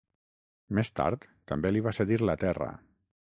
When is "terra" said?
2.47-2.73